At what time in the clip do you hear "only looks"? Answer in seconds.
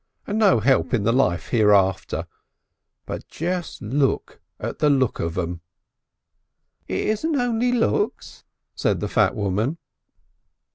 7.35-8.43